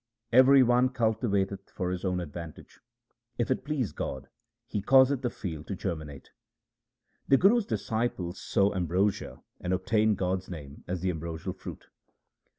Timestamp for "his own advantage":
1.91-2.79